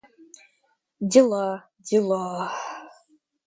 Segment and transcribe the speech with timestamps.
[1.11, 1.45] Дела,
[1.87, 2.25] дела!